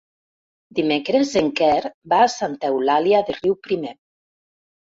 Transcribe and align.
Dimecres 0.79 1.33
en 1.41 1.51
Quer 1.59 1.91
va 2.15 2.21
a 2.21 2.31
Santa 2.37 2.73
Eulàlia 2.77 3.23
de 3.29 3.37
Riuprimer. 3.39 3.97